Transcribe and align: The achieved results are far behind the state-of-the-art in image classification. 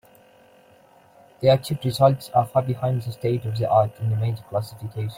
The 1.41 1.49
achieved 1.49 1.85
results 1.85 2.31
are 2.31 2.47
far 2.47 2.63
behind 2.63 3.03
the 3.03 3.11
state-of-the-art 3.11 3.99
in 3.99 4.11
image 4.11 4.41
classification. 4.49 5.09